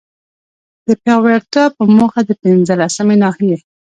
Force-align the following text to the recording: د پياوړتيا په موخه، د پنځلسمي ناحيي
د 0.87 0.89
پياوړتيا 1.03 1.65
په 1.77 1.83
موخه، 1.95 2.21
د 2.25 2.31
پنځلسمي 2.41 3.15
ناحيي 3.23 3.57